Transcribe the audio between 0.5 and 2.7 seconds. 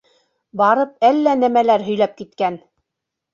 Барып әллә нәмәләр һөйләп киткән!